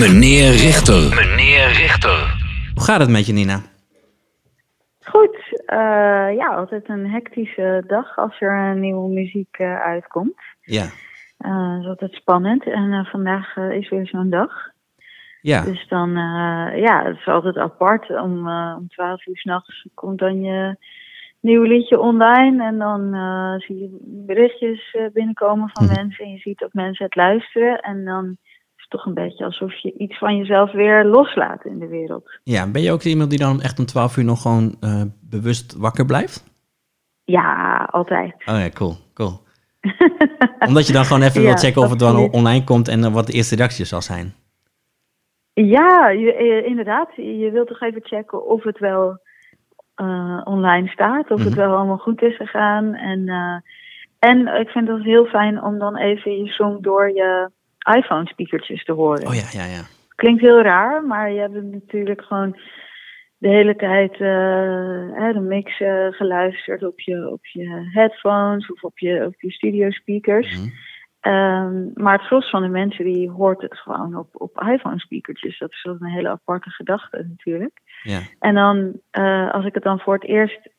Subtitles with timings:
[0.00, 1.14] Meneer Richter.
[1.14, 2.18] Meneer Richter.
[2.74, 3.60] Hoe gaat het met je, Nina?
[5.04, 5.76] Goed, eh,
[6.36, 10.40] ja, altijd een hectische dag als er nieuwe muziek eh, uitkomt.
[10.60, 10.84] Ja.
[11.40, 14.52] Uh, dat is altijd spannend en eh, vandaag is weer zo'n dag.
[15.40, 15.64] Ja.
[15.64, 18.10] Dus dan, eh, ja, het is altijd apart.
[18.10, 20.76] Om, eh, om 12 uur s'nachts komt dan je
[21.40, 22.64] nieuw liedje online.
[22.64, 25.94] En dan eh, zie je berichtjes binnenkomen van Mhm.
[25.94, 26.24] mensen.
[26.24, 27.80] En je ziet ook mensen het luisteren.
[27.80, 28.36] En dan
[28.86, 32.38] is toch een beetje alsof je iets van jezelf weer loslaat in de wereld.
[32.42, 32.70] ja.
[32.70, 36.04] Ben je ook iemand die dan echt om 12 uur nog gewoon eh, bewust wakker
[36.04, 36.44] blijft?
[37.24, 38.34] Ja, altijd.
[38.34, 39.40] Oh ja, cool, cool.
[40.68, 43.26] Omdat je dan gewoon even Ja, wilt checken of het dan online komt en wat
[43.26, 44.34] de eerste reactie zal zijn.
[45.52, 47.08] Ja, je, eh, inderdaad.
[47.16, 49.18] Je wilt toch even checken of het wel
[49.94, 51.30] eh, online staat.
[51.30, 51.58] Of het Mhm.
[51.58, 52.94] wel allemaal goed is gegaan.
[52.94, 53.28] En,
[54.18, 57.50] en ik vind het heel fijn om dan even je song door je
[57.94, 59.26] iPhone-speakertjes te horen.
[59.26, 59.82] Oh ja, ja, ja.
[60.14, 62.56] Klinkt heel raar, maar je hebt natuurlijk gewoon
[63.38, 68.98] de hele tijd hè, de mix eh, geluisterd op je, op je headphones of op
[68.98, 70.58] je, op je studio speakers.
[70.58, 70.68] Mhm.
[71.20, 75.58] Ehm, maar het gros van de mensen die hoort het gewoon op, op iPhone-speakertjes.
[75.58, 77.80] Dat is een hele aparte gedachte natuurlijk.
[78.02, 80.74] Ja, En dan, eh, als ik het dan voor het eerst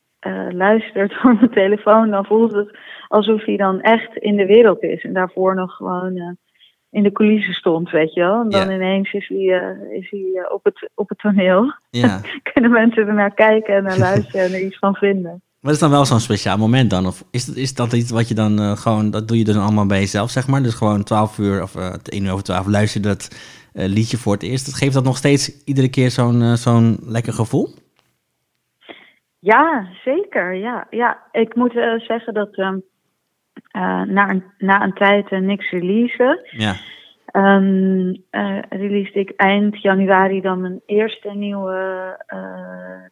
[0.50, 5.04] luister door mijn telefoon, dan voelt het alsof hij dan echt in de wereld is.
[5.04, 6.38] En daarvoor nog gewoon
[6.90, 8.40] in de coulissen stond, weet je wel.
[8.40, 8.74] En dan Ja.
[8.74, 11.72] ineens is hij, eh, is hij eh, op, het, op het toneel.
[11.90, 12.20] ja.
[12.52, 15.42] Kunnen mensen ernaar kijken en naar luisteren en er iets van vinden.
[15.60, 17.06] Maar is dan wel zo'n speciaal moment dan?
[17.06, 19.62] Of is dat, is dat iets wat je dan eh, gewoon, dat doe je dan
[19.62, 20.62] allemaal bij jezelf, zeg maar?
[20.62, 23.28] Dus gewoon 12 uur of uh, 1 uur over 12 luister je dat
[23.72, 24.66] liedje voor het eerst.
[24.66, 27.68] Dat geeft dat nog steeds iedere keer zo'n zo'n lekker gevoel?
[29.38, 30.54] Ja, zeker.
[30.54, 31.18] Ja, ja.
[31.32, 31.72] ik moet
[32.06, 32.80] zeggen dat ehm, eh,
[34.04, 36.74] na, een, na een tijd eh, niks releasen, Ja,
[38.30, 42.40] eh released ik eind januari dan mijn eerste nieuwe eh,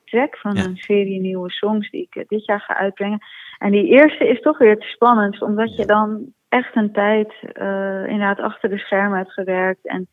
[0.04, 0.64] track van Ja.
[0.64, 3.18] een serie nieuwe songs die ik eh, dit jaar ga uitbrengen.
[3.58, 8.02] En die eerste is toch weer het spannendst, omdat je dan echt een tijd eh,
[8.06, 9.86] inderdaad achter de schermen hebt gewerkt.
[9.86, 10.08] En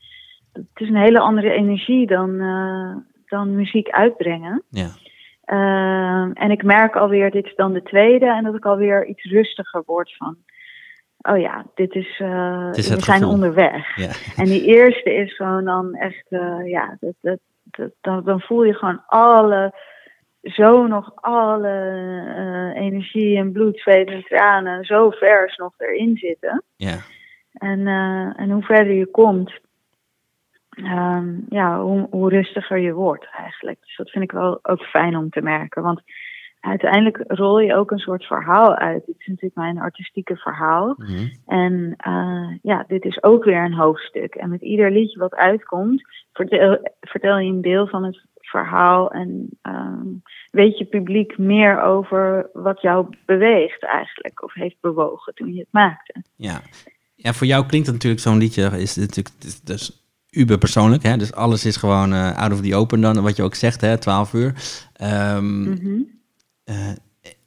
[0.53, 2.95] het is een hele andere energie dan, eh,
[3.25, 4.63] dan muziek uitbrengen.
[4.69, 4.87] ja,
[5.43, 9.23] Ehm, en ik merk alweer, dit is dan de tweede, en dat ik alweer iets
[9.23, 10.37] rustiger word van.
[11.21, 13.33] Oh ja, dit is, eh, is we zijn gevoel.
[13.33, 13.95] onderweg.
[13.95, 14.11] ja.
[14.35, 18.63] En die eerste is gewoon dan echt, eh, ja, dat, dat, dat, dan, dan voel
[18.63, 19.73] je gewoon alle,
[20.41, 21.69] zo nog alle
[22.35, 26.63] eh, energie en bloed, zweet en tranen zo vers nog erin zitten.
[26.75, 26.97] ja.
[27.53, 27.87] En,
[28.37, 29.59] en hoe verder je komt,
[30.75, 33.77] ehm, ja, hoe, hoe rustiger je wordt eigenlijk.
[33.81, 35.83] Dus dat vind ik wel ook fijn om te merken.
[35.83, 36.01] Want
[36.59, 39.05] uiteindelijk rol je ook een soort verhaal uit.
[39.05, 40.95] Dit is natuurlijk mijn artistieke verhaal.
[40.97, 41.27] Mhm.
[41.45, 44.35] En eh, ja, dit is ook weer een hoofdstuk.
[44.35, 46.03] En met ieder liedje wat uitkomt,
[46.33, 49.11] vertel, vertel je een deel van het verhaal.
[49.11, 50.07] En ehm,
[50.51, 54.43] weet je publiek meer over wat jou beweegt eigenlijk.
[54.43, 56.21] Of heeft bewogen toen je het maakte.
[56.35, 56.61] Ja.
[57.15, 60.02] ja, voor jou klinkt het natuurlijk zo'n liedje, is het natuurlijk dus
[60.35, 61.17] uber persoonlijk, hè?
[61.17, 63.97] Dus alles is gewoon eh, out of the open dan, wat je ook zegt, hè,
[63.97, 64.53] 12 uur.
[64.93, 65.37] Eh,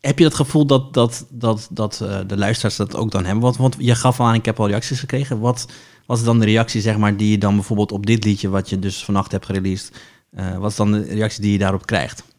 [0.01, 3.43] heb je dat gevoel dat, dat, dat, dat eh, de luisteraars dat ook dan hebben?
[3.43, 5.41] Want, want je gaf aan, ik heb al reacties gekregen.
[5.41, 5.73] Wat
[6.07, 8.79] was dan de reactie, zeg maar, die je dan bijvoorbeeld op dit liedje, wat je
[8.79, 10.17] dus vannacht hebt gereleased,
[10.59, 12.35] wat is dan de reactie die je daarop krijgt?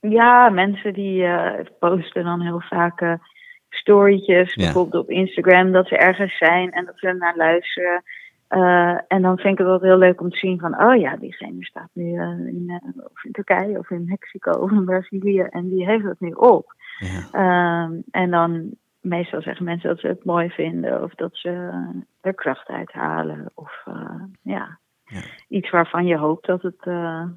[0.00, 1.24] Ja, mensen die
[1.78, 3.18] posten dan heel vaak
[3.68, 4.64] storytjes, Ja.
[4.64, 8.02] bijvoorbeeld op Instagram, dat ze ergens zijn en dat ze naar luisteren.
[8.54, 11.16] Eh, en dan vind ik het wel heel leuk om te zien van, oh ja,
[11.16, 15.40] diegene staat nu eh, in, eh, of in Turkije of in Mexico of in Brazilië
[15.40, 16.74] en die heeft het nu op.
[16.98, 18.70] Ja, Ehm, en dan
[19.00, 21.50] meestal zeggen mensen dat ze het mooi vinden of dat ze
[22.20, 23.72] er kracht uit halen of
[24.42, 25.20] ja, Ja.
[25.48, 26.84] iets waarvan je hoopt dat het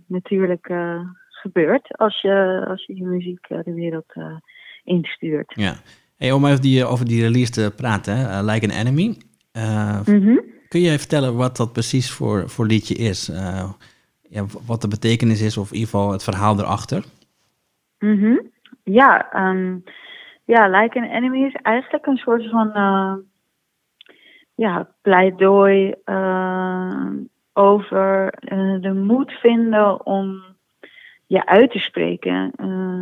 [0.07, 0.71] natuurlijk
[1.29, 4.13] gebeurt als je, als je je muziek de wereld
[4.83, 5.53] instuurt.
[5.55, 5.73] ja.
[6.17, 9.17] Hey, om even die, over die release te praten, hè, Like an Enemy.
[10.05, 10.37] Mhm.
[10.67, 13.29] Kun je vertellen wat dat precies voor, voor liedje is?
[13.29, 13.71] Eh,
[14.29, 17.03] ja, wat de betekenis is, of in ieder geval het verhaal erachter?
[17.99, 18.37] Mhm.
[18.83, 19.77] Ja, ehm,
[20.45, 23.13] ja, Like an Enemy is eigenlijk een soort van eh,
[24.55, 27.09] ja, pleidooi eh,
[27.53, 28.33] over
[28.81, 30.43] de moed vinden om
[31.27, 32.51] je uit te spreken.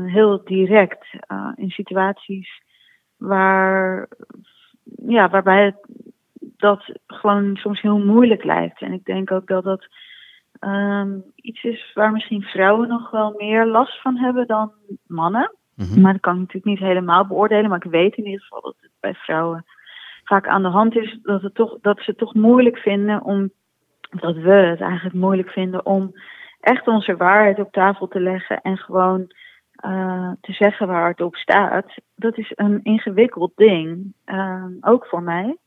[0.06, 1.06] heel direct
[1.56, 2.62] in situaties
[3.18, 4.08] waar,
[5.08, 5.76] ja, waarbij het,
[6.58, 8.82] dat gewoon soms heel moeilijk lijkt.
[8.82, 9.88] En ik denk ook dat dat
[10.60, 14.72] ehm, iets is waar misschien vrouwen nog wel meer last van hebben dan
[15.08, 15.56] mannen.
[15.76, 16.02] Mhm.
[16.02, 17.70] Maar dat kan ik natuurlijk niet helemaal beoordelen.
[17.70, 19.66] Maar ik weet in ieder geval dat het bij vrouwen
[20.24, 23.52] vaak aan de hand is dat, het toch, dat ze het toch moeilijk vinden om
[24.10, 26.14] dat we het eigenlijk moeilijk vinden om
[26.60, 29.32] echt onze waarheid op tafel te leggen en gewoon
[29.86, 31.86] uh, te zeggen waar het op staat.
[32.16, 35.58] Dat is een ingewikkeld ding, uh, ook voor mij.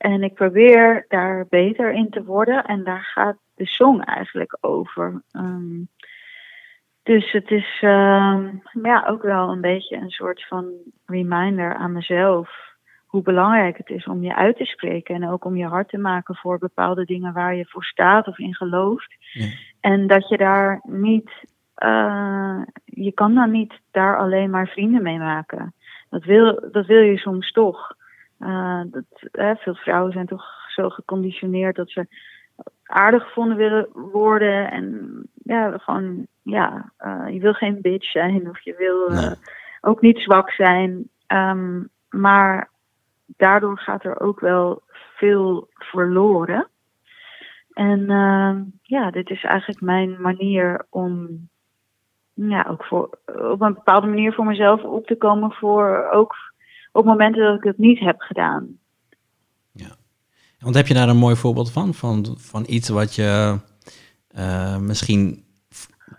[0.00, 5.22] En ik probeer daar beter in te worden en daar gaat de song eigenlijk over.
[5.32, 5.88] Um,
[7.02, 8.38] dus het is uh,
[8.82, 10.72] ja, ook wel een beetje een soort van
[11.06, 12.50] reminder aan mezelf
[13.06, 15.98] hoe belangrijk het is om je uit te spreken en ook om je hart te
[15.98, 19.14] maken voor bepaalde dingen waar je voor staat of in gelooft.
[19.32, 19.46] Ja.
[19.80, 21.30] En dat je daar niet,
[21.78, 25.74] uh, je kan dan niet daar alleen maar vrienden mee maken.
[26.10, 27.98] Dat wil, dat wil je soms toch.
[28.40, 29.04] Uh, dat,
[29.60, 32.06] veel vrouwen zijn toch zo geconditioneerd dat ze
[32.84, 34.70] aardig gevonden willen worden.
[34.70, 35.10] En
[35.42, 36.92] ja, gewoon, ja,
[37.30, 39.34] je wil geen bitch zijn of je wil nee.
[39.80, 41.08] ook niet zwak zijn.
[41.26, 42.70] Um, maar
[43.26, 44.82] daardoor gaat er ook wel
[45.16, 46.68] veel verloren.
[47.72, 51.28] En uh, ja, dit is eigenlijk mijn manier om
[52.34, 56.34] ja, ook voor, op een bepaalde manier voor mezelf op te komen voor ook
[56.92, 58.78] op momenten dat ik het niet heb gedaan.
[59.72, 59.90] Ja,
[60.58, 61.94] want heb je daar een mooi voorbeeld van?
[61.94, 63.58] Van, van iets wat je
[64.36, 65.44] uh, misschien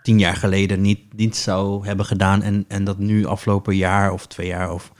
[0.02, 4.26] tien jaar geleden niet, niet zou hebben gedaan en, en dat nu afgelopen jaar of
[4.26, 4.92] twee jaar of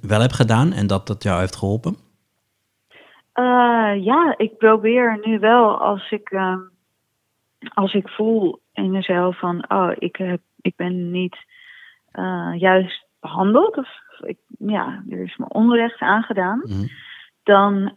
[0.00, 1.96] wel hebt gedaan en dat dat jou heeft geholpen?
[3.34, 6.56] Uh, ja, ik probeer nu wel als ik, uh,
[7.74, 11.36] als ik voel in mezelf van, oh, ik, heb, ik ben niet
[12.12, 13.88] uh, juist behandeld of
[14.22, 16.88] ik, ja, er is me onrecht aangedaan, mm -hmm.
[17.42, 17.92] dan,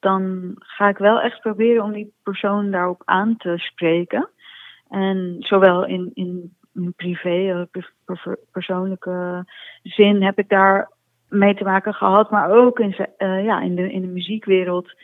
[0.00, 4.28] dan ga ik wel echt proberen om die persoon daarop aan te spreken.
[4.88, 6.54] En zowel in, in
[6.96, 7.66] privé,
[8.50, 9.44] persoonlijke
[9.82, 10.90] zin heb ik daar
[11.28, 12.30] mee te maken gehad.
[12.30, 14.94] Maar ook in, uh, ja, in, de, in de muziekwereld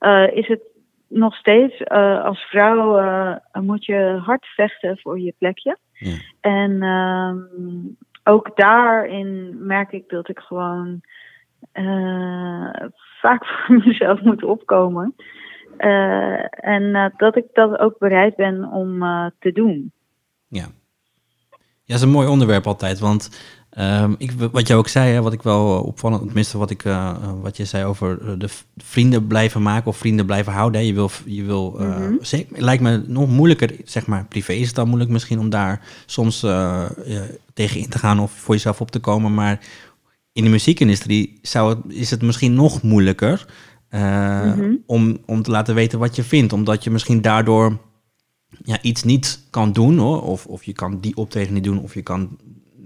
[0.00, 0.62] uh, is het
[1.08, 5.78] nog steeds uh, als vrouw moet je hard vechten voor je plekje.
[5.92, 6.16] Ja.
[6.40, 11.00] En um, ook daarin merk ik dat ik gewoon
[13.20, 15.14] vaak voor mezelf moet opkomen.
[16.50, 18.98] en dat ik dat ook bereid ben om
[19.38, 19.92] te doen.
[20.48, 20.66] Ja,
[21.84, 22.98] ja, dat is een mooi onderwerp altijd.
[22.98, 23.30] Want
[23.78, 27.16] um, ik, wat jij ook zei, hè, wat ik wel opvallend, tenminste wat, ik, uh,
[27.40, 30.80] wat je zei over de vrienden blijven maken of vrienden blijven houden.
[30.80, 30.86] Hè.
[30.86, 32.44] Je wil, je wil uh, mm -hmm.
[32.48, 36.44] lijkt me nog moeilijker, zeg maar, privé is het dan moeilijk misschien om daar soms
[36.44, 36.84] uh,
[37.54, 39.34] tegen in te gaan of voor jezelf op te komen.
[39.34, 39.60] Maar
[40.32, 43.46] in de muziekindustrie zou het, is het misschien nog moeilijker
[43.90, 44.00] mm
[44.52, 44.82] -hmm.
[44.86, 46.52] om, om te laten weten wat je vindt.
[46.52, 47.78] Omdat je misschien daardoor
[48.64, 50.22] ja, iets niet kan doen, hoor.
[50.22, 52.38] Of, of je kan die optreden niet doen, of je kan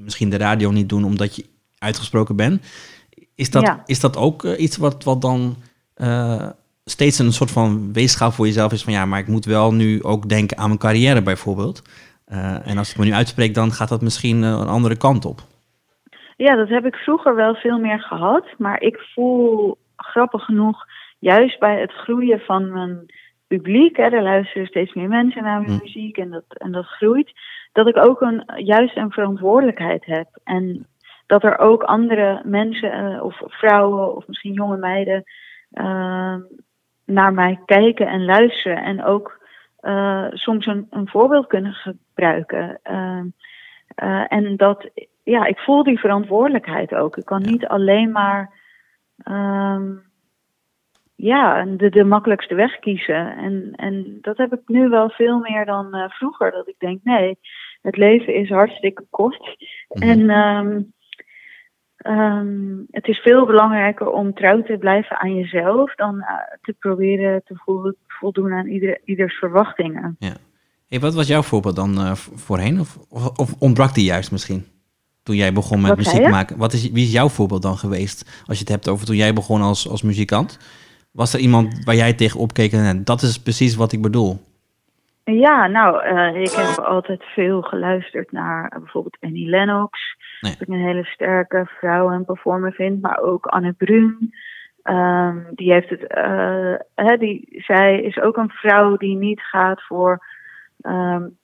[0.07, 1.45] misschien de radio niet doen omdat je
[1.79, 2.67] uitgesproken bent.
[3.35, 3.83] Is dat, ja.
[3.87, 5.57] is dat ook uh, iets wat, wat dan
[5.97, 6.49] uh,
[6.85, 10.03] steeds een soort van weegschaal voor jezelf is van ja, maar ik moet wel nu
[10.03, 11.83] ook denken aan mijn carrière bijvoorbeeld.
[12.29, 15.41] Uh, en als ik me nu uitspreek, dan gaat dat misschien een andere kant op.
[16.37, 18.45] Ja, dat heb ik vroeger wel veel meer gehad.
[18.59, 20.85] Maar ik voel grappig genoeg,
[21.19, 23.07] juist bij het groeien van mijn
[23.47, 27.33] publiek, hè, er luisteren steeds meer mensen naar mijn muziek en dat, en dat groeit,
[27.77, 30.27] dat ik ook een, juist een verantwoordelijkheid heb.
[30.45, 30.87] En
[31.27, 35.25] dat er ook andere mensen uh, of vrouwen of misschien jonge meiden
[35.73, 36.35] uh,
[37.05, 39.47] naar mij kijken en luisteren en ook
[39.81, 42.81] uh, soms een, een, voorbeeld kunnen gebruiken.
[44.29, 44.91] en dat,
[45.23, 47.17] ja, ik voel die verantwoordelijkheid ook.
[47.17, 48.51] Ik kan niet alleen maar
[49.25, 50.03] um,
[51.17, 53.37] ja, de, de makkelijkste weg kiezen.
[53.37, 56.51] En, en dat heb ik nu wel veel meer dan vroeger.
[56.51, 57.39] Dat ik denk, nee,
[57.87, 59.57] het leven is hartstikke kort.
[59.89, 60.03] Mm.
[60.03, 60.93] En um,
[62.07, 66.29] um, het is veel belangrijker om trouw te blijven aan jezelf dan uh,
[66.63, 70.17] te proberen te vo voldoen aan ieder, ieders verwachtingen.
[70.19, 70.37] Ja.
[70.89, 72.81] Hey, wat was jouw voorbeeld dan uh, voorheen?
[72.81, 74.65] Of, of, of, ontbrak die juist misschien?
[75.23, 76.57] Toen jij begon met wat muziek maken.
[76.57, 78.45] Wat is, wie is jouw voorbeeld dan geweest?
[78.47, 80.59] Als je het hebt over toen jij begon als, als muzikant.
[81.11, 84.46] Was er iemand waar jij tegen opkeek en dat is precies wat ik bedoel?
[85.33, 90.17] Ja, nou, uh, ik heb altijd veel geluisterd naar uh, bijvoorbeeld Annie Lennox.
[90.41, 90.53] Nee.
[90.53, 93.03] Dat ik een hele sterke vrouw en performer vind.
[93.03, 94.35] Maar ook Anne Brun.
[94.85, 99.83] Um, die heeft het, uh, hè, die, zij is ook een vrouw die niet gaat
[99.83, 100.27] voor
[100.83, 101.39] um,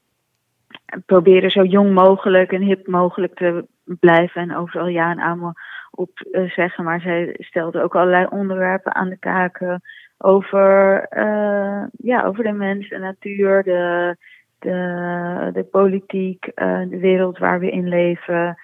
[1.06, 4.42] proberen zo jong mogelijk en hip mogelijk te blijven.
[4.42, 5.54] En overal ja en amen
[5.90, 6.10] op
[6.54, 6.84] zeggen.
[6.84, 9.82] Maar zij stelde ook allerlei onderwerpen aan de kaken
[10.22, 14.16] over, uh, ja, over de mens, de natuur, de,
[14.58, 18.58] de, de politiek, uh, de wereld waar we in leven.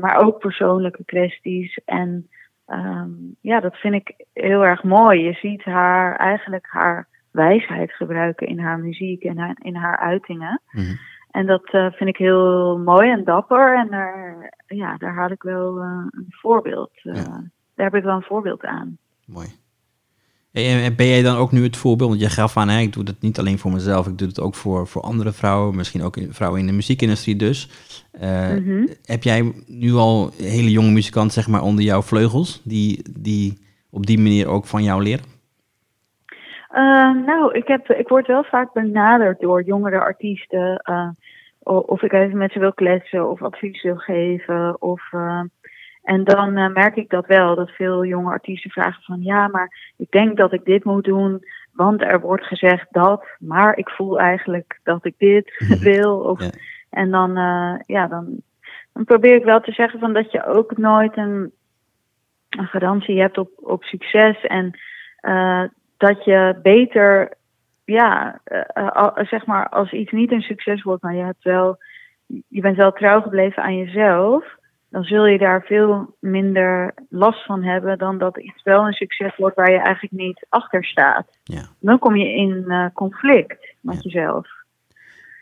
[0.00, 1.80] maar ook persoonlijke kwesties.
[1.84, 2.28] En
[2.66, 5.22] um, ja, dat vind ik heel erg mooi.
[5.24, 10.60] Je ziet haar eigenlijk haar wijsheid gebruiken in haar muziek en haar, in haar uitingen.
[10.70, 10.94] Mhm.
[11.30, 13.76] En dat eh, vind ik heel mooi en dapper.
[13.78, 16.90] En daar, ja, daar had ik wel eh, een voorbeeld.
[17.02, 17.42] eh, Ja.
[17.74, 18.98] Daar heb ik wel een voorbeeld aan.
[19.26, 19.46] Mooi.
[20.58, 22.08] En ben jij dan ook nu het voorbeeld?
[22.10, 24.40] Want je gaf aan, hè, ik doe het niet alleen voor mezelf, ik doe het
[24.40, 27.70] ook voor, voor andere vrouwen, misschien ook in- vrouwen in de muziekindustrie dus.
[28.12, 28.86] Eh, Mhm.
[29.04, 33.58] Heb jij nu al hele jonge muzikanten zeg maar, onder jouw vleugels, die, die
[33.90, 35.24] op die manier ook van jou leren?
[36.68, 40.76] Eh, nou, ik, heb, ik word wel vaak benaderd door jongere artiesten.
[40.76, 41.08] eh,
[41.62, 44.82] of ik even met ze wil kletsen of advies wil geven.
[44.82, 45.02] Of,
[46.08, 49.22] en dan eh, merk ik dat wel, dat veel jonge artiesten vragen van...
[49.22, 53.26] ja, maar ik denk dat ik dit moet doen, want er wordt gezegd dat...
[53.38, 56.18] maar ik voel eigenlijk dat ik dit wil.
[56.18, 56.50] Of, Ja.
[56.90, 58.42] En dan, eh, ja, dan,
[58.92, 61.52] dan probeer ik wel te zeggen van dat je ook nooit een,
[62.48, 64.40] een garantie hebt op, op succes.
[64.40, 64.78] En
[65.20, 65.62] eh,
[65.96, 67.32] dat je beter,
[67.84, 68.40] ja,
[69.16, 71.78] zeg maar, als iets niet een succes wordt, maar je hebt wel,
[72.48, 74.57] je bent wel trouw gebleven aan jezelf,
[74.90, 79.36] dan zul je daar veel minder last van hebben dan dat iets wel een succes
[79.36, 81.26] wordt waar je eigenlijk niet achter staat.
[81.42, 81.62] Ja.
[81.80, 84.00] Dan kom je in eh, conflict met Ja.
[84.02, 84.46] jezelf.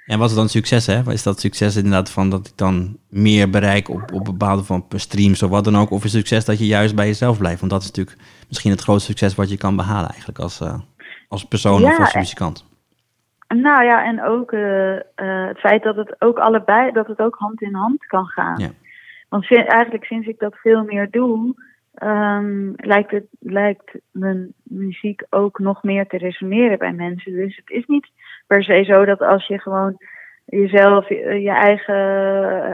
[0.07, 1.13] En wat is dan succes, hè?
[1.13, 5.43] Is dat succes inderdaad van dat ik dan meer bereik op, op bepaalde van streams
[5.43, 5.91] of wat dan ook?
[5.91, 7.61] Of is succes dat je juist bij jezelf blijft?
[7.61, 8.17] Want dat is natuurlijk
[8.49, 10.79] misschien het grootste succes wat je kan behalen eigenlijk als, eh,
[11.29, 12.65] als persoon Ja, of als muzikant.
[13.49, 17.63] Nou ja, en ook eh, het feit dat het ook allebei, dat het ook hand
[17.63, 18.61] in hand kan gaan.
[19.41, 21.55] Want eigenlijk sinds ik dat veel meer doe,
[21.95, 27.33] ehm, lijkt, het, lijkt mijn muziek ook nog meer te resoneren bij mensen.
[27.33, 28.09] Dus het is niet
[28.47, 29.97] per se zo dat als je gewoon
[30.45, 31.95] jezelf, je, je eigen,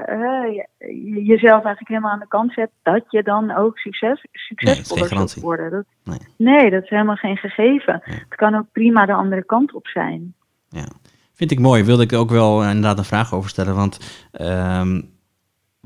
[0.07, 5.09] eh, je- jezelf eigenlijk helemaal aan de kant zet, dat je dan ook succes, succesvoller
[5.09, 5.71] zult worden.
[5.71, 6.19] Dat, Nee.
[6.59, 8.03] nee, dat is helemaal geen gegeven.
[8.07, 8.19] Nee.
[8.19, 10.35] Het kan ook prima de andere kant op zijn.
[10.69, 10.87] Ja,
[11.35, 11.85] vind ik mooi.
[11.85, 13.75] Wilde ik ook wel eh, inderdaad een vraag over stellen.
[13.75, 15.01] Want ehm,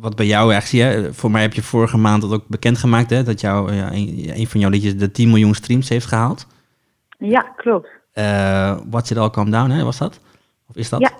[0.00, 3.11] wat bij jou echt zie je, voor mij heb je vorige maand dat ook bekendgemaakt,
[3.11, 6.47] hè, dat jou, ja, een, een van jouw liedjes de 10 miljoen streams heeft gehaald.
[7.19, 7.88] Ja, klopt.
[8.12, 10.21] Eh Watch It All Calm Down, hè, was dat?
[10.69, 11.00] Of is dat?
[11.00, 11.12] Ja.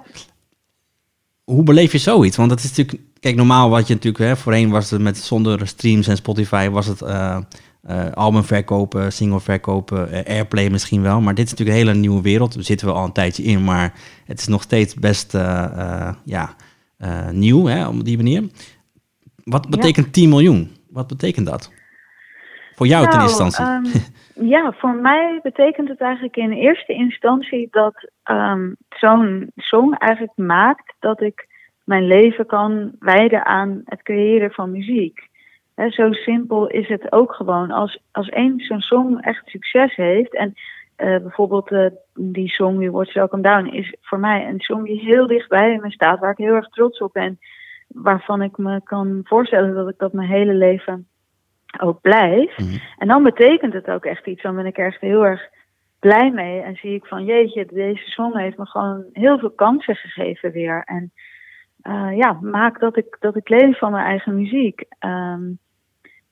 [1.45, 2.37] Hoe beleef je zoiets?
[2.37, 5.67] Want dat is natuurlijk, kijk, normaal wat je natuurlijk, hè, voorheen was het met zonder
[5.67, 7.39] streams en Spotify, was het eh
[7.87, 11.21] eh, album verkopen, single verkopen, airplay misschien wel.
[11.21, 12.55] Maar dit is natuurlijk een hele nieuwe wereld.
[12.55, 15.33] Daar zitten we al een tijdje in, maar het is nog steeds best
[16.25, 16.57] ja,
[16.99, 18.43] eh, nieuw hè, op die manier.
[19.45, 20.71] Wat betekent 10 miljoen?
[20.91, 21.73] Wat betekent dat?
[22.75, 24.01] Voor jou ten Nou, eerste instantie.
[24.35, 30.37] ehm, ja, voor mij betekent het eigenlijk in eerste instantie dat ehm, zo'n song eigenlijk
[30.37, 31.47] maakt dat ik
[31.85, 35.29] mijn leven kan wijden aan het creëren van muziek.
[35.89, 37.71] Zo simpel is het ook gewoon.
[37.71, 40.55] Als, als één zo'n song echt succes heeft en
[40.97, 45.01] eh, bijvoorbeeld eh, die song You Watch Welcome Down is voor mij een song die
[45.01, 47.39] heel dichtbij me staat, waar ik heel erg trots op ben,
[47.89, 51.07] waarvan ik me kan voorstellen dat ik dat mijn hele leven
[51.81, 52.59] ook blijf.
[52.59, 52.77] Mhm.
[52.99, 54.43] En dan betekent het ook echt iets.
[54.43, 55.49] Dan ben ik er echt heel erg
[55.99, 56.61] blij mee.
[56.61, 60.83] En zie ik van jeetje, deze song heeft me gewoon heel veel kansen gegeven weer.
[60.85, 61.13] En
[61.81, 64.85] eh, ja, maakt dat ik, dat ik leef van mijn eigen muziek.
[64.99, 65.43] Ehm,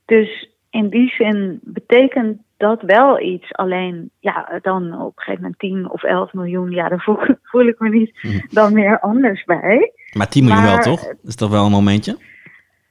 [0.05, 3.53] dus in die zin betekent dat wel iets.
[3.53, 7.19] Alleen, ja, dan op een gegeven moment 10 of 11 miljoen, ja, daar voel,
[7.51, 8.39] voel ik me niet Mhm.
[8.51, 9.93] dan meer anders bij.
[10.13, 11.05] Maar 10 miljoen wel, toch?
[11.07, 12.17] Dat is toch wel een momentje?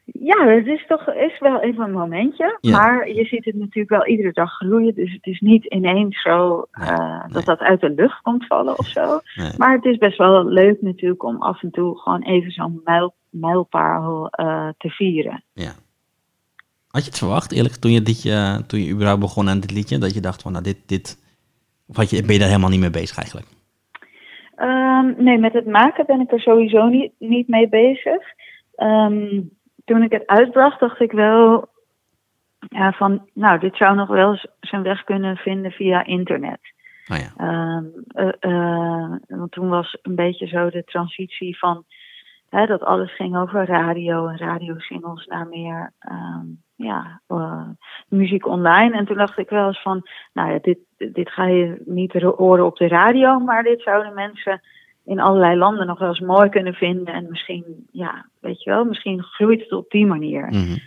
[0.06, 2.58] Ja, het is toch is wel even een momentje.
[2.62, 2.78] Ja.
[2.78, 4.96] Maar je ziet het natuurlijk wel iedere dag groeien.
[4.96, 7.32] Dus het is niet ineens zo Nee, eh, nee.
[7.34, 9.20] dat dat uit de lucht komt vallen of zo.
[9.36, 9.52] Nee.
[9.58, 13.16] Maar het is best wel leuk natuurlijk om af en toe gewoon even zo'n mijl,
[13.30, 15.44] mijlpaal eh, te vieren.
[15.54, 15.72] Ja.
[16.94, 19.72] Had je het verwacht, eerlijk, toen je, dit, eh, toen je überhaupt begon aan dit
[19.72, 21.06] liedje, dat je dacht van, nou, dit, dit...
[21.88, 23.48] Of had je, ben je daar helemaal niet mee bezig eigenlijk?
[24.56, 28.22] Ehm, nee, met het maken ben ik er sowieso niet, niet mee bezig.
[28.76, 29.42] Ehm,
[29.86, 31.70] toen ik het uitbracht, dacht ik wel
[32.60, 36.60] ja, van, nou, dit zou nog wel eens zijn weg kunnen vinden via internet.
[37.08, 41.86] Nou ja, Ehm, eh, eh, want toen was een beetje zo de transitie van
[42.50, 45.94] hè, dat alles ging over radio en radiosingles naar meer
[46.76, 47.68] ja, eh,
[48.08, 48.98] muziek online.
[48.98, 52.66] En toen dacht ik wel eens van, nou ja, dit, dit ga je niet horen
[52.66, 54.62] op de radio, maar dit zouden mensen
[55.06, 57.14] in allerlei landen nog wel eens mooi kunnen vinden.
[57.14, 60.46] En misschien, ja, weet je wel, misschien groeit het op die manier.
[60.50, 60.78] mhm.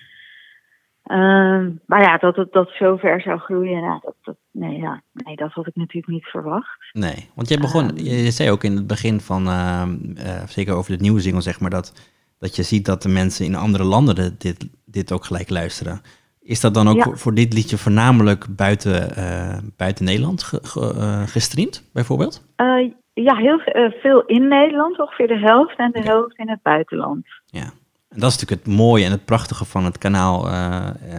[1.03, 5.03] Ehm, maar ja, dat het dat zo ver zou groeien, nou, dat, dat, nee, ja,
[5.13, 6.79] nee, dat had ik natuurlijk niet verwacht.
[6.93, 7.31] nee.
[7.35, 7.97] Want jij begon, Ehm.
[7.97, 11.41] je, je zei ook in het begin van, ehm, eh, zeker over de nieuwe single,
[11.41, 15.13] zeg maar, dat, dat je ziet dat de mensen in andere landen de- dit, dit
[15.13, 16.01] ook gelijk luisteren.
[16.41, 17.15] Is dat dan ook Ja.
[17.17, 22.45] voor, dit liedje voornamelijk buiten, eh, buiten Nederland ge- ge- eh, gestreamd, bijvoorbeeld?
[22.57, 23.61] Eh, ja, heel
[24.01, 27.27] veel in Nederland, ongeveer de helft, en de helft in het buitenland.
[27.47, 27.71] Ja.
[28.09, 30.49] En dat is natuurlijk het mooie en het prachtige van het kanaal,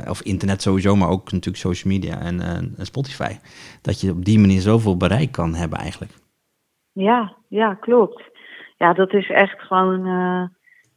[0.10, 3.36] of internet sowieso, maar ook natuurlijk social media en, en Spotify.
[3.82, 6.12] Dat je op die manier zoveel bereik kan hebben eigenlijk.
[6.92, 8.24] Ja, ja, klopt.
[8.78, 10.02] Ja, dat is echt gewoon,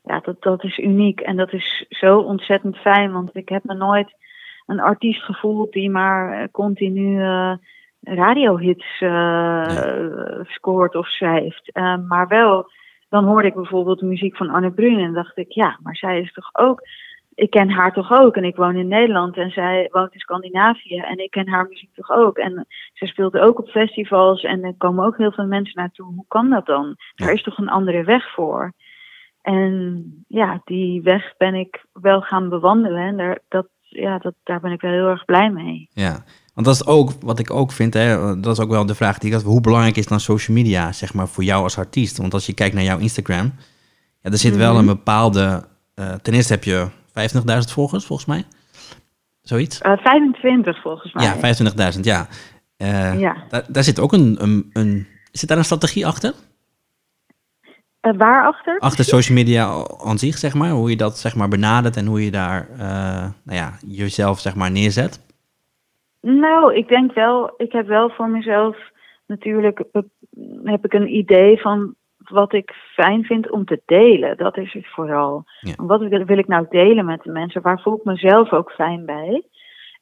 [0.05, 1.21] ja, dat, dat is uniek.
[1.21, 4.15] En dat is zo ontzettend fijn, want ik heb me nooit
[4.67, 7.53] een artiest gevoeld die maar eh, continu eh,
[8.03, 11.71] radiohits eh, scoort of schrijft.
[12.09, 12.71] Maar wel,
[13.09, 16.21] dan hoorde ik bijvoorbeeld de muziek van Anne Brun en dacht ik, ja, maar zij
[16.21, 16.83] is toch ook,
[17.35, 20.97] ik ken haar toch ook en ik woon in Nederland en zij woont in Scandinavië
[20.97, 22.39] en ik ken haar muziek toch ook.
[22.39, 26.15] En ze speelt ook op festivals en er komen ook heel veel mensen naartoe.
[26.15, 26.97] Hoe kan dat dan?
[27.15, 27.27] Ja.
[27.27, 28.73] Er is toch een andere weg voor?
[29.43, 34.61] En ja, die weg ben ik wel gaan bewandelen en daar, dat, ja, dat, daar
[34.61, 35.89] ben ik wel heel erg blij mee.
[35.93, 38.95] Ja, want dat is ook wat ik ook vind, hè, dat is ook wel de
[38.95, 39.45] vraag die ik had.
[39.45, 42.17] Hoe belangrijk is dan social media, zeg maar, voor jou als artiest?
[42.19, 43.53] Want als je kijkt naar jouw Instagram,
[44.21, 44.81] ja, er zit wel Mhm.
[44.81, 45.65] een bepaalde...
[45.95, 48.45] eh, ten eerste heb je 25.000 volgers, volgens mij.
[49.43, 49.81] Zoiets?
[49.81, 51.25] Eh 25 volgens mij.
[51.25, 51.37] Ja,
[51.95, 52.27] 25.000, ja.
[52.77, 53.37] Eh, Ja.
[53.49, 55.07] Daar, daar zit ook een, een, een...
[55.33, 56.33] Zit daar een strategie achter?
[58.01, 58.79] Eh, waarachter?
[58.79, 60.71] Achter social media aan zich, zeg maar?
[60.71, 64.55] Hoe je dat, zeg maar, benadert en hoe je daar, eh, nou ja, jezelf, zeg
[64.55, 65.27] maar, neerzet?
[66.21, 68.77] Nou, ik denk wel, ik heb wel voor mezelf
[69.27, 70.09] natuurlijk be-
[70.65, 74.37] heb ik een idee van wat ik fijn vind om te delen.
[74.37, 75.45] Dat is het vooral.
[75.61, 75.73] Ja.
[75.77, 77.63] Wat wil, ik nou delen met de mensen?
[77.63, 79.43] Waar voel ik mezelf ook fijn bij?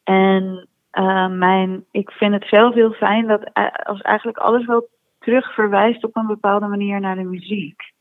[0.05, 4.89] En eh, mijn, ik vind het zelf heel fijn dat eh, als eigenlijk alles wel
[5.29, 7.93] terug verwijst op een bepaalde manier naar de muziek.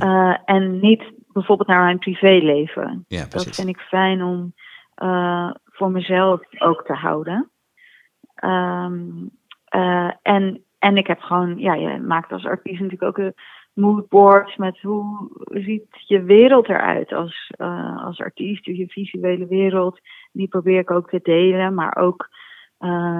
[0.00, 3.04] Eh, en niet bijvoorbeeld naar mijn privéleven.
[3.08, 4.52] Ja, Dat vind ik fijn om
[4.94, 7.50] eh, voor mezelf ook te houden.
[8.34, 9.00] Ehm,
[9.64, 13.34] eh, en, en ik heb gewoon, ja, je maakt als artiest natuurlijk ook een
[13.72, 17.50] moodboards met hoe ziet je wereld eruit als,
[17.96, 20.00] als artiest, je visuele wereld.
[20.32, 22.28] Die probeer ik ook te delen, maar ook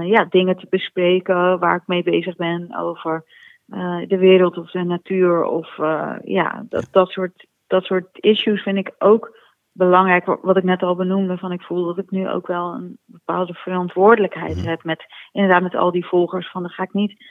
[0.06, 3.24] ja, dingen te bespreken waar ik mee bezig ben over
[3.68, 5.44] eh, de wereld of de natuur.
[5.44, 9.36] Of eh, ja, dat, dat, soort, dat soort issues vind ik ook
[9.72, 10.24] belangrijk.
[10.26, 12.98] Wa- Wat ik net al benoemde, van ik voel dat ik nu ook wel een
[13.04, 14.66] bepaalde verantwoordelijkheid Mhm.
[14.68, 16.50] heb met inderdaad met al die volgers.
[16.50, 17.24] Van dan ga ik niet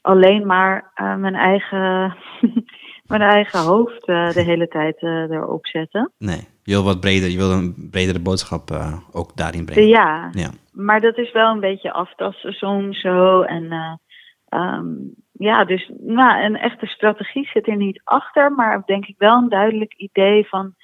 [0.00, 2.16] alleen maar eh, mijn eigen
[3.08, 6.12] mijn eigen hoofd eh, de hele tijd eh, erop zetten.
[6.18, 9.88] Nee, je wil wat breder, je wil een bredere boodschap eh, ook daarin brengen.
[9.88, 10.50] Ja, Ja.
[10.72, 13.42] maar dat is wel een beetje aftasten soms zo.
[13.42, 13.92] En eh,
[14.48, 14.86] ehm,
[15.32, 19.48] ja, dus nou, een echte strategie zit er niet achter, maar denk ik wel een
[19.48, 20.74] duidelijk idee van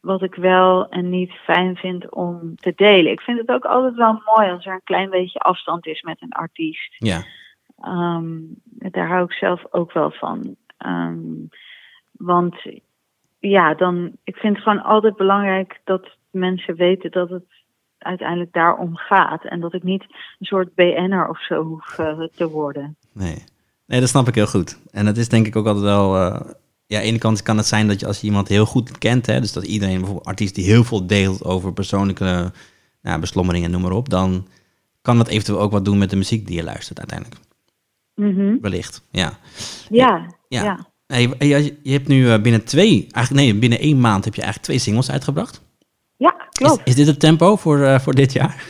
[0.00, 3.12] wat ik wel en niet fijn vind om te delen.
[3.12, 6.22] Ik vind het ook altijd wel mooi als er een klein beetje afstand is met
[6.22, 6.94] een artiest.
[6.98, 7.22] Ja,
[7.80, 10.56] Ehm, daar hou ik zelf ook wel van.
[10.76, 11.20] Ehm,
[12.12, 12.56] want
[13.38, 17.44] ja, dan, ik vind het gewoon altijd belangrijk dat mensen weten dat het
[17.98, 19.44] uiteindelijk daarom gaat.
[19.44, 22.96] En dat ik niet een soort BN'er of zo hoef eh, te worden.
[23.12, 23.44] nee.
[23.86, 24.80] Nee, dat snap ik heel goed.
[24.90, 26.16] En dat is denk ik ook altijd wel...
[26.16, 26.40] eh,
[26.86, 28.98] ja, aan de ene kant kan het zijn dat je als je iemand heel goed
[28.98, 29.26] kent...
[29.26, 32.52] Hè, dus dat iedereen, bijvoorbeeld artiest die heel veel deelt over persoonlijke
[33.02, 34.08] nou, beslommeringen, noem maar op...
[34.08, 34.46] dan
[35.02, 37.40] kan dat eventueel ook wat doen met de muziek die je luistert uiteindelijk.
[38.16, 38.58] Mhm.
[38.60, 39.30] Wellicht, ja.
[39.88, 40.62] Ja, Ja.
[40.62, 40.78] ja.
[41.06, 44.42] Hey, je, je hebt nu eh, binnen twee, eigenlijk nee, binnen één maand heb je
[44.42, 45.64] eigenlijk twee singles uitgebracht.
[46.16, 46.78] Ja, klopt.
[46.78, 48.64] Is, is dit het tempo voor, eh, voor dit jaar?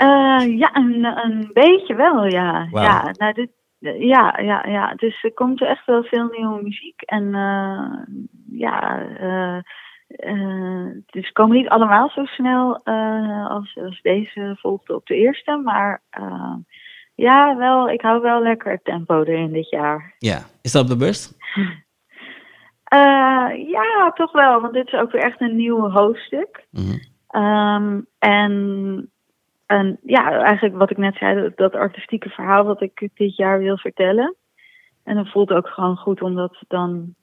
[0.00, 2.68] Eh, ja, een, een beetje wel, ja.
[2.70, 3.50] Ja, nou, dit,
[3.98, 4.94] ja, ja, ja.
[4.94, 7.02] Dus er komt echt wel veel nieuwe muziek.
[7.02, 8.16] En eh,
[8.50, 12.84] ja, eh, dus komen niet allemaal zo snel
[13.48, 15.60] als, als deze volgde op de eerste.
[15.64, 16.02] Maar
[17.20, 20.14] ja, wel, ik hou wel lekker het tempo erin dit jaar.
[20.18, 20.38] Ja.
[20.62, 21.36] Is dat bewust?
[22.90, 26.66] Eh, ja, toch wel, want dit is ook weer echt een nieuw hoofdstuk.
[26.70, 26.98] Mhm.
[27.28, 29.10] Ehm, en,
[29.66, 33.58] en ja, eigenlijk wat ik net zei, dat, dat artistieke verhaal wat ik dit jaar
[33.58, 34.36] wil vertellen.
[35.04, 37.14] En dan voelt het ook gewoon goed om dat dan,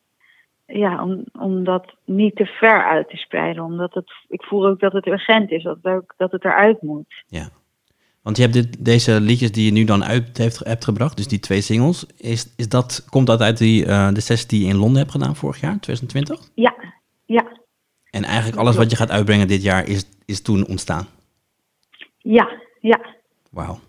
[0.65, 3.63] ja, om, om dat niet te ver uit te spreiden.
[3.63, 7.23] Omdat het, ik voel ook dat het urgent is, dat ook, dat het eruit moet.
[7.25, 7.49] Ja.
[8.21, 11.27] Want je hebt dit, deze liedjes die je nu dan uit heeft, hebt gebracht, dus
[11.27, 14.73] die twee singles, is, is dat, komt dat uit die, eh, de sessie die je
[14.73, 16.51] in Londen hebt gedaan vorig jaar, 2020?
[16.55, 16.75] Ja,
[17.25, 17.45] ja,
[18.11, 21.05] En eigenlijk alles wat je gaat uitbrengen dit jaar is, is toen ontstaan.
[22.17, 22.49] ja,
[22.79, 22.99] ja.
[23.51, 23.79] Wauw.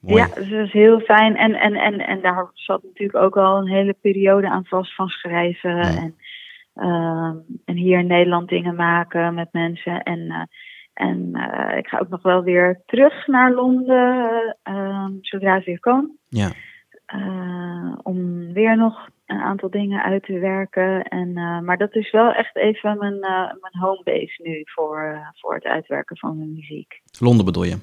[0.00, 0.22] Mooi.
[0.22, 1.36] Ja, dus dat is heel fijn.
[1.36, 5.08] En, en, en, en daar zat natuurlijk ook al een hele periode aan vast van
[5.08, 5.80] schrijven.
[5.80, 6.16] En
[6.76, 10.02] Ehm, en hier in Nederland dingen maken met mensen.
[10.02, 10.42] En, eh,
[10.96, 15.80] en eh, ik ga ook nog wel weer terug naar Londen ehm, zodra het weer
[15.80, 16.10] kan.
[16.28, 16.50] Ja.
[17.06, 21.02] Eh, om weer nog een aantal dingen uit te werken.
[21.02, 21.32] En,
[21.64, 23.18] maar dat is wel echt even mijn,
[23.60, 27.00] mijn homebase nu voor, voor het uitwerken van mijn muziek.
[27.20, 27.78] Londen bedoel je?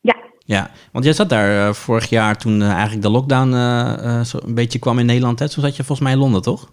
[0.00, 0.16] Ja.
[0.38, 3.52] Ja, want jij zat daar vorig jaar toen eigenlijk de lockdown
[4.24, 5.38] zo een beetje kwam in Nederland.
[5.38, 5.48] Hè?
[5.48, 6.72] Toen zat je volgens mij in Londen, toch?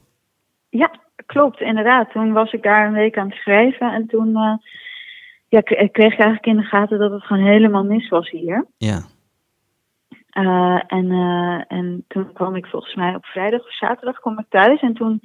[0.70, 0.92] Ja,
[1.26, 2.12] klopt, inderdaad.
[2.12, 4.60] Toen was ik daar een week aan het schrijven en toen
[5.52, 8.66] uh, ja, kreeg ik eigenlijk in de gaten dat het gewoon helemaal mis was hier.
[8.78, 9.02] Ja.
[10.38, 14.46] Uh, en, uh, en toen kwam ik volgens mij op vrijdag of zaterdag kwam ik
[14.50, 15.20] thuis en toen,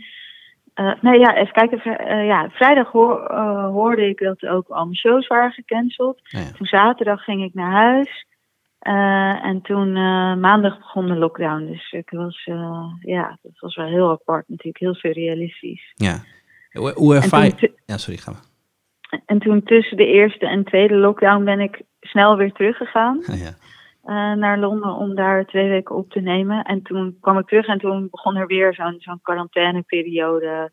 [1.01, 3.33] nee ja, even kijken, ja, vrijdag hoor,
[3.73, 6.21] hoorde ik dat ook al mijn shows waren gecanceld.
[6.23, 6.51] Ja, ja.
[6.51, 8.27] Toen zaterdag ging ik naar huis.
[8.83, 11.67] Uh, en toen uh, maandag begon de lockdown.
[11.67, 15.93] Dus ik was, uh, ja, dat was wel heel apart natuurlijk, heel surrealistisch.
[15.95, 16.19] Ja.
[16.73, 17.73] Hoe, hoe ervaar je...
[17.87, 18.41] Ja, sorry, ga maar.
[19.27, 23.23] En toen tussen de eerste en tweede lockdown ben ik snel weer teruggegaan
[24.05, 24.35] ja.
[24.35, 26.65] naar Londen om daar twee weken op te nemen.
[26.65, 30.71] En toen kwam ik terug en toen begon er weer zo'n zo'n quarantaineperiode,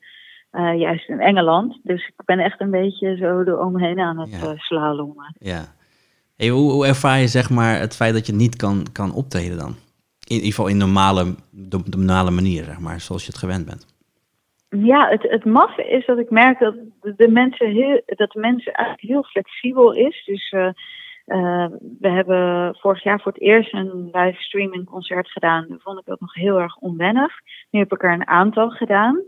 [0.78, 1.80] juist in Engeland.
[1.84, 4.54] Dus ik ben echt een beetje zo eromheen aan het Ja.
[4.58, 5.36] slalommen.
[5.40, 5.66] Ja.
[6.36, 9.58] Hey, hoe, hoe ervaar je zeg maar het feit dat je niet kan, kan optreden
[9.58, 9.76] dan?
[10.28, 13.66] In ieder geval in normale, de, de normale manier, zeg maar, zoals je het gewend
[13.66, 13.93] bent.
[14.78, 18.74] Ja, het, het maffe is dat ik merk dat de, mensen heel, dat de mensen
[18.74, 20.24] eigenlijk heel flexibel is.
[20.26, 20.68] Dus eh,
[21.26, 21.68] eh,
[22.00, 25.78] we hebben vorig jaar voor het eerst een live streaming concert gedaan.
[25.80, 27.34] Vond ik dat nog heel erg onwennig.
[27.70, 29.22] Nu heb ik er een aantal gedaan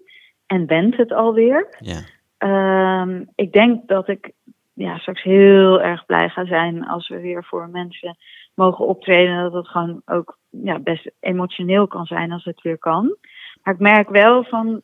[0.45, 1.67] en went het alweer.
[1.79, 2.01] Ja.
[2.37, 4.31] Ehm, ik denk dat ik
[4.73, 8.17] ja, straks heel erg blij ga zijn als we weer voor mensen
[8.55, 9.43] mogen optreden.
[9.43, 13.15] Dat het gewoon ook ja, best emotioneel kan zijn als het weer kan.
[13.63, 14.81] Maar ik merk wel van,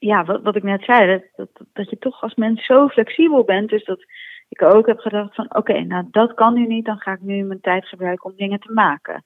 [0.00, 3.44] ja, wat, wat ik net zei, dat, dat, dat je toch als mens zo flexibel
[3.44, 3.70] bent.
[3.70, 4.04] Dus dat
[4.48, 7.42] ik ook heb gedacht van, oké, nou dat kan nu niet, dan ga ik nu
[7.42, 9.24] mijn tijd gebruiken om dingen te maken.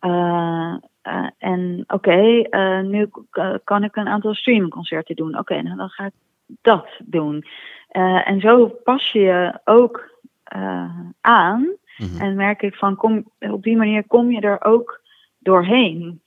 [0.00, 3.10] Uh, uh, en oké, uh, nu
[3.64, 5.38] kan ik een aantal streamingconcerten doen.
[5.38, 6.12] Oké, nou dan ga ik
[6.62, 7.44] dat doen.
[8.24, 10.20] En zo pas je je ook
[11.20, 11.68] aan.
[11.96, 12.20] Mhm.
[12.20, 15.00] En merk ik van, kom, op die manier kom je er ook
[15.38, 16.20] doorheen.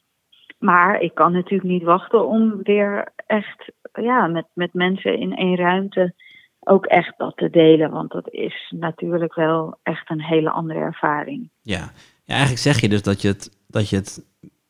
[0.61, 5.55] Maar ik kan natuurlijk niet wachten om weer echt ja, met, met mensen in één
[5.55, 6.13] ruimte
[6.59, 7.91] ook echt dat te delen.
[7.91, 11.49] Want dat is natuurlijk wel echt een hele andere ervaring.
[11.61, 11.91] Ja,
[12.23, 14.25] ja eigenlijk zeg je dus dat je, het, dat je het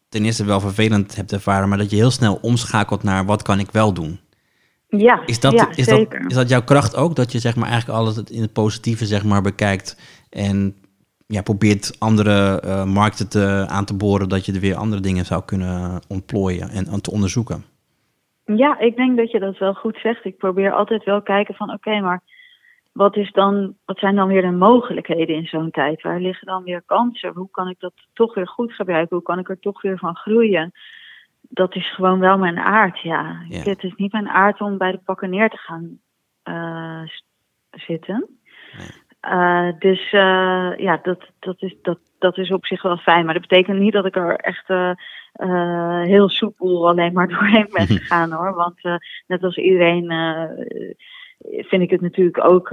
[0.09, 3.59] ten eerste wel vervelend hebt ervaren, maar dat je heel snel omschakelt naar wat kan
[3.59, 4.19] ik wel doen.
[4.87, 6.19] Ja, Is dat, ja, is, zeker.
[6.21, 7.15] dat, is dat jouw kracht ook?
[7.15, 9.97] Dat je zeg maar eigenlijk alles in het positieve zeg maar bekijkt
[10.29, 10.75] en
[11.31, 15.25] ja, probeert andere uh, markten te, aan te boren, dat je er weer andere dingen
[15.25, 17.63] zou kunnen ontplooien en, en te onderzoeken.
[18.45, 20.25] Ja, ik denk dat je dat wel goed zegt.
[20.25, 22.21] Ik probeer altijd wel kijken van oké, okay, maar
[22.91, 26.01] wat, is dan, wat zijn dan weer de mogelijkheden in zo'n tijd?
[26.01, 27.33] Waar liggen dan weer kansen?
[27.33, 29.15] Hoe kan ik dat toch weer goed gebruiken?
[29.15, 30.71] Hoe kan ik er toch weer van groeien?
[31.41, 33.41] Dat is gewoon wel mijn aard, ja.
[33.47, 33.61] Ja.
[33.63, 35.99] Het is niet mijn aard om bij de pakken neer te gaan
[36.43, 37.01] uh,
[37.71, 38.27] zitten.
[38.77, 39.00] Nee.
[39.25, 43.25] Uh, dus uh, ja, dat, dat, is, dat, dat is op zich wel fijn.
[43.25, 47.87] Maar dat betekent niet dat ik er echt uh, heel soepel alleen maar doorheen ben
[47.87, 48.53] gegaan hoor.
[48.53, 50.13] Want net als iedereen
[51.39, 52.71] vind ik het natuurlijk ook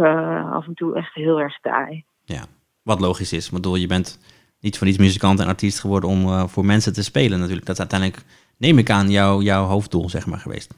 [0.51, 2.05] af en toe echt heel erg taai.
[2.25, 2.45] Ja,
[2.83, 3.47] wat logisch is.
[3.47, 4.19] Ik bedoel, je bent
[4.61, 7.67] niet voor niets muzikant en artiest geworden om voor mensen te spelen natuurlijk.
[7.67, 8.23] Dat is uiteindelijk,
[8.57, 10.75] neem ik aan, jou, jouw hoofddoel zeg maar geweest.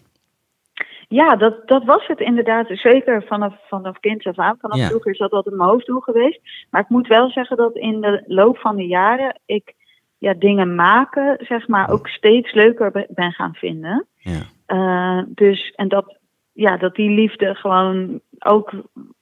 [1.12, 2.66] Ja, dat, dat was het inderdaad.
[2.68, 4.57] Zeker vanaf, vanaf kind af aan.
[4.61, 4.87] Vanaf Ja.
[4.88, 6.40] vroeger is dat altijd mijn hoofddoel geweest.
[6.70, 9.75] Maar ik moet wel zeggen dat in de loop van de jaren ik
[10.18, 14.07] ja, dingen maken, zeg maar, ook steeds leuker be- ben gaan vinden.
[14.16, 14.40] Ja.
[14.66, 16.18] Uh, dus, en dat,
[16.53, 18.73] ja, dat die liefde gewoon ook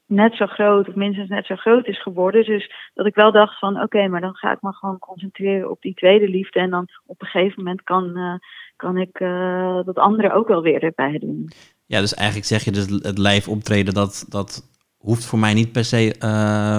[0.07, 2.45] net zo groot, of minstens net zo groot is geworden.
[2.45, 5.81] Dus dat ik wel dacht van, oké, maar dan ga ik me gewoon concentreren op
[5.83, 6.61] die tweede liefde.
[6.61, 8.35] En dan op een gegeven moment kan, uh,
[8.77, 11.49] kan ik uh, dat andere ook wel weer erbij doen.
[11.89, 14.63] Ja, dus eigenlijk zeg je dus het live optreden, dat, dat
[14.99, 16.15] hoeft voor mij niet per se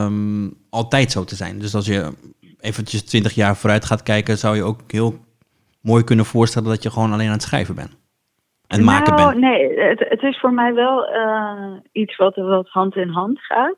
[0.06, 1.60] um, altijd zo te zijn.
[1.60, 2.14] Dus als je
[2.60, 5.20] eventjes twintig jaar vooruit gaat kijken, zou je ook heel
[5.82, 7.98] mooi kunnen voorstellen dat je gewoon alleen aan het schrijven bent.
[8.68, 9.38] En nou, maken bent.
[9.38, 13.78] Nee, het, het, is voor mij wel uh, iets wat, wat hand in hand gaat.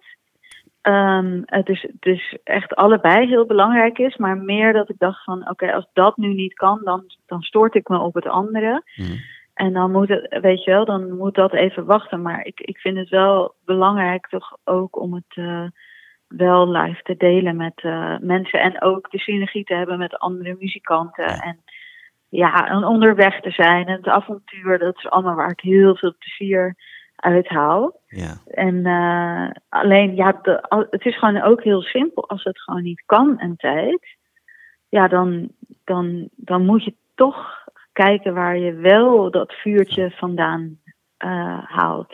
[0.82, 5.24] Um, het, is, het is echt allebei heel belangrijk is, maar meer dat ik dacht
[5.24, 8.28] van oké, okay, als dat nu niet kan, dan, dan stoort ik me op het
[8.28, 8.84] andere.
[8.96, 9.20] Mm.
[9.62, 12.22] En dan moet het, weet je wel, dan moet dat even wachten.
[12.22, 15.68] Maar ik, ik vind het wel belangrijk toch ook om het uh,
[16.28, 18.62] wel live te delen met uh, mensen.
[18.62, 21.26] En ook de synergie te hebben met andere muzikanten.
[21.26, 21.64] En
[22.30, 26.16] ja, en onderweg te zijn en het avontuur, dat is allemaal waar ik heel veel
[26.20, 26.76] plezier
[27.16, 28.00] uit haal.
[28.08, 28.38] Ja.
[28.46, 32.30] En eh, alleen, ja, de, het is gewoon ook heel simpel.
[32.30, 34.18] Als het gewoon niet kan een tijd,
[34.90, 35.50] ja, dan,
[35.84, 37.61] dan, dan moet je toch
[37.94, 40.80] kijken waar je wel dat vuurtje vandaan
[41.18, 42.14] eh, haalt.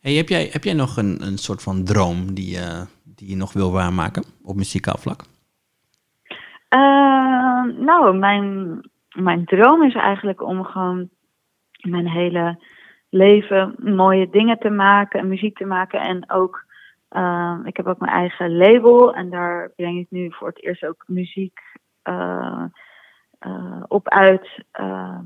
[0.00, 3.36] Hey, heb, jij, heb jij nog een, een soort van droom die, je die je
[3.36, 5.22] nog wil waarmaken op muzikaal vlak?
[6.68, 8.80] Eh, nou, mijn,
[9.14, 11.08] mijn droom is eigenlijk om gewoon
[11.80, 12.58] mijn hele
[13.08, 16.00] leven mooie dingen te maken en muziek te maken.
[16.00, 16.64] En ook,
[17.08, 20.84] eh, ik heb ook mijn eigen label en daar breng ik nu voor het eerst
[20.84, 21.60] ook muziek
[22.02, 22.64] eh, eh,
[23.88, 25.18] op uit eh,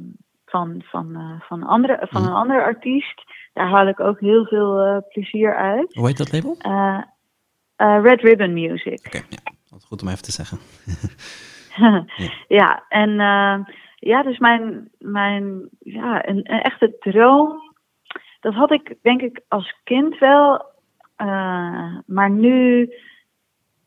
[0.47, 3.23] van, van, eh, van, andere, van een andere artiest.
[3.53, 5.95] Daar haal ik ook heel veel eh, plezier uit.
[5.95, 6.51] Hoe heet dat label?
[6.51, 7.03] Oké, Eh,
[7.77, 9.13] eh, Red Ribbon Music.
[9.13, 9.39] ja.
[9.69, 10.59] Wat goed om even te zeggen.
[12.59, 13.59] ja, en eh,
[13.97, 17.75] ja, dus mijn, mijn ja, een, een echte droom,
[18.41, 20.65] dat had ik denk ik als kind wel.
[21.17, 22.91] eh, maar nu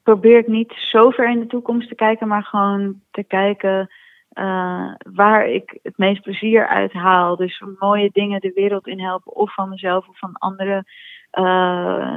[0.04, 3.90] probeer ik niet zo ver in de toekomst te kijken, maar gewoon te kijken
[4.34, 7.36] eh, waar ik het meest plezier uit haal.
[7.36, 10.86] Dus mooie dingen de wereld in helpen, of van mezelf of van anderen.
[11.30, 12.16] Eh,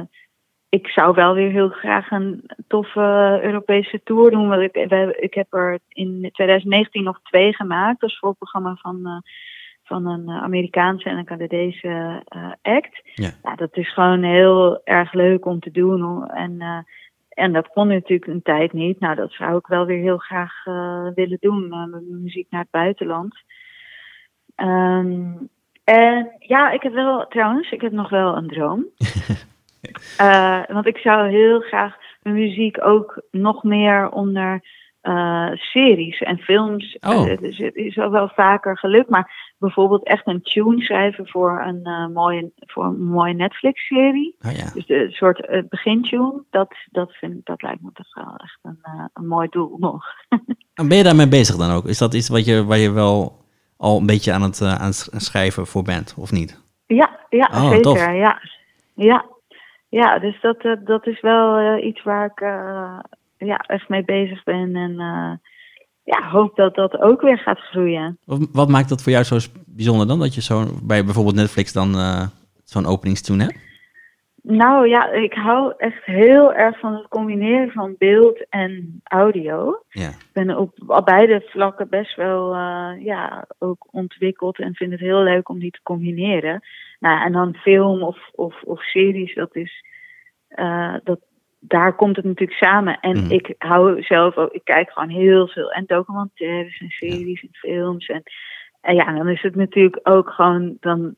[0.69, 4.49] ik zou wel weer heel graag een toffe Europese tour doen.
[4.49, 9.31] Want ik, we ik heb er in 2019 nog twee gemaakt als voorprogramma van, eh,
[9.83, 12.23] van een Amerikaanse en een Canadese
[12.61, 13.01] act.
[13.13, 13.55] Ja.
[13.55, 16.29] dat is gewoon heel erg leuk om te doen.
[16.29, 16.85] En,
[17.37, 18.99] en dat kon natuurlijk een tijd niet.
[18.99, 21.67] Nou, dat zou ik wel weer heel graag eh, willen doen.
[21.67, 23.35] met mijn muziek naar het buitenland.
[24.55, 25.31] Ehm,
[25.83, 28.85] en ja, ik heb wel, trouwens, ik heb nog wel een droom.
[30.17, 34.61] Eh, want ik zou heel graag mijn muziek ook nog meer onder
[35.01, 36.97] eh, series en films.
[36.99, 37.37] Oh.
[37.39, 41.83] dus het is al wel vaker gelukt, maar bijvoorbeeld echt een tune schrijven voor een,
[41.83, 44.35] eh, mooie, voor een mooie Netflix-serie.
[44.45, 44.71] Oh ja.
[44.73, 48.79] Dus de soort eh, begintune, dat, dat, vind, dat lijkt me toch wel echt een,
[49.13, 50.05] een mooi doel nog.
[50.73, 51.85] En ben je daarmee bezig dan ook?
[51.85, 53.45] Is dat iets wat je, waar je wel
[53.77, 56.61] al een beetje aan het, aan het schrijven voor bent, of niet?
[56.85, 57.81] Ja, ja Oh, zeker.
[57.81, 57.99] tof.
[57.99, 58.41] Ja.
[58.93, 59.25] Ja.
[59.89, 62.39] ja, dus dat, dat is wel iets waar ik
[63.37, 64.75] ja, echt mee bezig ben.
[64.75, 65.33] En eh,
[66.03, 68.17] ja, hoop dat dat ook weer gaat groeien.
[68.25, 70.19] Wat, wat maakt dat voor jou zo bijzonder dan?
[70.19, 72.27] Dat je zo bij bijvoorbeeld Netflix dan eh,
[72.63, 73.65] zo'n openingstune hebt?
[74.41, 79.81] Nou ja, ik hou echt heel erg van het combineren van beeld en audio.
[79.89, 80.07] Ja.
[80.07, 85.23] Ik ben op beide vlakken best wel eh, ja, ook ontwikkeld en vind het heel
[85.23, 86.61] leuk om die te combineren.
[86.99, 89.83] Nou, en dan film of, of, of series, dat is,
[91.03, 91.19] dat,
[91.67, 92.99] daar komt het natuurlijk samen.
[92.99, 93.31] En Mhm.
[93.31, 98.05] ik hou zelf ook, ik kijk gewoon heel veel en documentaires en series en films.
[98.07, 98.23] En,
[98.81, 101.15] en ja, dan is het natuurlijk ook gewoon, dan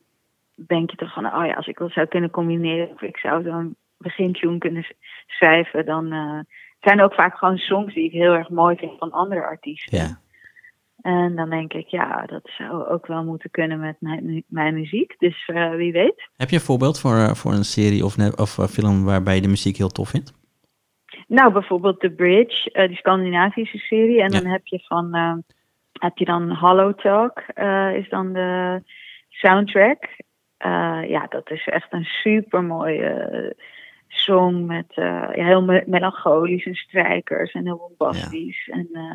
[0.68, 3.44] denk je toch van, oh ja, als ik dat zou kunnen combineren, of ik zou
[3.44, 4.86] zo'n begintune kunnen
[5.28, 6.40] schrijven, dan eh,
[6.80, 9.98] zijn er ook vaak gewoon songs die ik heel erg mooi vind van andere artiesten.
[9.98, 10.20] Ja.
[11.02, 14.74] En dan denk ik, ja, dat zou ook wel moeten kunnen met mijn, mu- mijn
[14.74, 15.16] muziek.
[15.18, 16.30] Dus eh, wie weet.
[16.38, 19.48] Heb je een voorbeeld voor, voor een serie of, net, of film waarbij je de
[19.48, 20.34] muziek heel tof vindt?
[21.30, 24.22] Nou, bijvoorbeeld The Bridge, eh, die Scandinavische serie.
[24.22, 24.39] En Ja.
[24.42, 25.34] dan heb je van, eh,
[25.94, 28.82] heb je dan Hollow Talk, eh, is dan de
[29.30, 30.04] soundtrack.
[31.08, 33.56] Ja, dat is echt een super mooie
[34.08, 38.70] song met ja, heel me- melancholisch en strijkers en heel bombastisch.
[38.72, 39.12] En eh,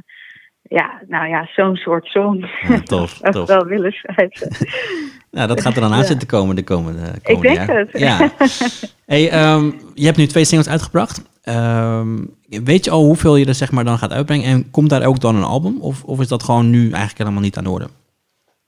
[0.62, 3.48] ja, nou ja, zo'n soort song Ja, tof, ik tof.
[3.48, 4.48] wel willen schrijven.
[5.30, 6.04] Nou, dat gaat er dan aan Ja.
[6.04, 7.78] zitten komen de komende, komende denk jaar.
[7.78, 7.98] het.
[7.98, 8.18] Ja.
[9.06, 11.30] Hey, ehm, je hebt nu twee singles uitgebracht.
[11.42, 14.44] Ehm, weet je al hoeveel je er zeg maar dan gaat uitbrengen?
[14.44, 15.80] En komt daar ook dan een album?
[15.80, 17.88] Of, of is dat gewoon nu eigenlijk helemaal niet aan de orde?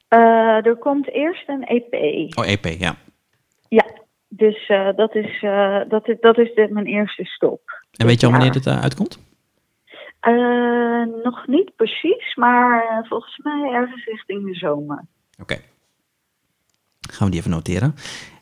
[0.09, 1.95] Eh, er komt eerst een EP.
[2.39, 2.97] Oh, EP, ja.
[3.69, 3.85] Ja,
[4.29, 7.61] dus eh, dat is, eh, dat is, dat is de, mijn eerste stop.
[7.97, 9.19] En weet je al wanneer dit eh, uitkomt?
[10.21, 15.05] Eh, nog niet precies, maar eh, volgens mij ergens richting de zomer.
[15.41, 15.57] Oké.
[17.11, 17.95] Gaan we die even noteren.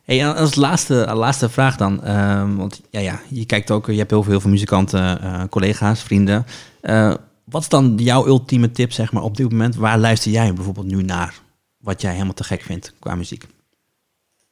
[0.04, 2.02] Hey, en als laatste, laatste vraag dan.
[2.02, 5.44] ehm, want ja, ja, je kijkt ook, je hebt heel veel, heel veel muzikanten, eh,
[5.50, 6.44] collega's, vrienden.
[6.80, 7.14] Eh,
[7.44, 9.76] wat is dan jouw ultieme tip, zeg maar, op dit moment?
[9.76, 11.34] Waar luister jij bijvoorbeeld nu naar?
[11.78, 13.44] Wat jij helemaal te gek vindt qua muziek?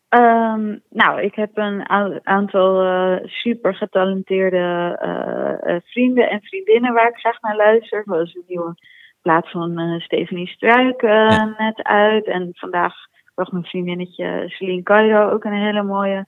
[0.08, 1.88] Ehm, nou, ik heb een
[2.24, 8.02] aantal eh, super getalenteerde eh, eh, vrienden en vriendinnen waar ik graag naar luister.
[8.06, 8.74] Zoals een nieuwe
[9.22, 11.54] plaat van eh Stephanie Struik eh, Ja.
[11.58, 12.26] net uit.
[12.26, 12.94] En vandaag
[13.34, 16.26] bracht mijn vriendinnetje Celine Cairo ook een hele mooie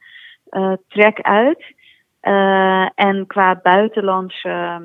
[0.48, 1.74] eh, track uit.
[2.20, 4.82] Eh, en qua buitenlandse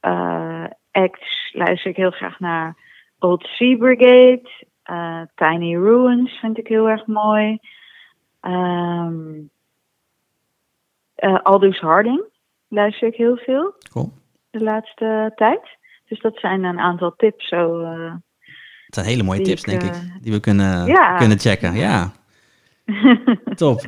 [0.00, 2.76] eh, acts luister ik heel graag naar
[3.18, 4.68] Old Sea Brigade,
[5.34, 7.58] Tiny Ruins vind ik heel erg mooi.
[8.40, 9.40] Ehm
[11.20, 12.24] eh, Aldous Harding
[12.68, 14.12] luister ik heel veel Cool.
[14.50, 15.78] de laatste tijd.
[16.08, 17.84] Dus dat zijn een aantal tips zo.
[18.90, 21.16] Het zijn hele mooie Die tips, ik, denk ik, eh, die we kunnen, ja.
[21.16, 21.74] kunnen checken.
[21.74, 22.12] Ja.
[23.54, 23.86] Top.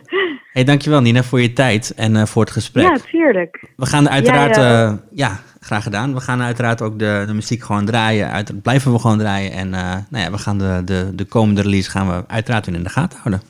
[0.53, 2.85] Hey, dankjewel Nina voor je tijd en eh, voor het gesprek.
[2.85, 3.73] ja, tuurlijk.
[3.77, 6.15] We gaan uiteraard, Jij, eh, ja, graag gedaan.
[6.15, 8.31] We gaan uiteraard ook de, de muziek gewoon draaien.
[8.31, 9.53] Uit, blijven we gewoon draaien.
[9.53, 12.83] En nou ja, we gaan de, de, de komende release gaan we uiteraard weer in
[12.83, 13.43] de gaten houden.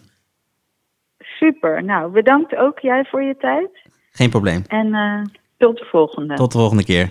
[1.18, 1.84] Super.
[1.84, 3.70] Nou, bedankt ook jij voor je tijd.
[4.12, 4.62] Geen probleem.
[4.66, 4.90] En
[5.58, 6.34] tot de volgende.
[6.34, 7.08] Tot de volgende keer.